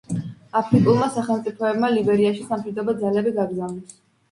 [0.61, 3.97] აფრიკულმა სახელმწიფოებმა ლიბერიაში სამშვიდობო ძალები გაგზავნეს.